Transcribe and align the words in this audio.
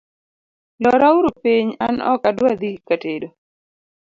lora 0.83 1.07
uru 1.17 1.31
piny 1.41 1.67
an 1.87 1.95
ok 2.11 2.21
adwa 2.29 2.51
dhi 2.59 2.71
katedo 2.87 3.27